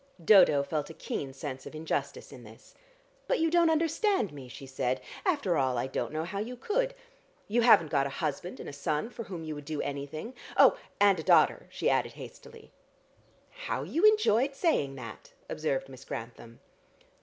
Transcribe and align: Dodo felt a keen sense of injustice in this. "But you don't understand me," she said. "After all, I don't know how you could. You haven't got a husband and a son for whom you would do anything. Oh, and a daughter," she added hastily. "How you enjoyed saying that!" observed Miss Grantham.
Dodo 0.25 0.63
felt 0.63 0.89
a 0.89 0.95
keen 0.95 1.31
sense 1.31 1.67
of 1.67 1.75
injustice 1.75 2.31
in 2.31 2.43
this. 2.43 2.73
"But 3.27 3.37
you 3.37 3.51
don't 3.51 3.69
understand 3.69 4.33
me," 4.33 4.47
she 4.47 4.65
said. 4.65 4.99
"After 5.27 5.57
all, 5.59 5.77
I 5.77 5.85
don't 5.85 6.11
know 6.11 6.23
how 6.23 6.39
you 6.39 6.55
could. 6.55 6.95
You 7.47 7.61
haven't 7.61 7.91
got 7.91 8.07
a 8.07 8.17
husband 8.17 8.59
and 8.59 8.67
a 8.67 8.73
son 8.73 9.11
for 9.11 9.25
whom 9.25 9.43
you 9.43 9.53
would 9.53 9.65
do 9.65 9.79
anything. 9.83 10.33
Oh, 10.57 10.75
and 10.99 11.19
a 11.19 11.23
daughter," 11.23 11.67
she 11.69 11.87
added 11.87 12.13
hastily. 12.13 12.71
"How 13.51 13.83
you 13.83 14.03
enjoyed 14.03 14.55
saying 14.55 14.95
that!" 14.95 15.33
observed 15.47 15.87
Miss 15.87 16.03
Grantham. 16.03 16.61